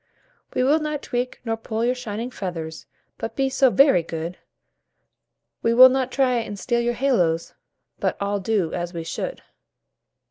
"We 0.55 0.63
will 0.63 0.79
not 0.79 1.03
tweak 1.03 1.39
nor 1.45 1.55
pull 1.55 1.85
your 1.85 1.93
shining 1.93 2.31
feathers, 2.31 2.87
But 3.19 3.35
be 3.35 3.49
so 3.49 3.69
very 3.69 4.01
good; 4.01 4.39
We 5.61 5.75
will 5.75 5.89
not 5.89 6.11
try 6.11 6.37
and 6.37 6.57
steal 6.57 6.81
your 6.81 6.93
little 6.93 7.09
halos, 7.19 7.53
But 7.99 8.17
all 8.19 8.39
do 8.39 8.73
as 8.73 8.95
we 8.95 9.03
should." 9.03 9.43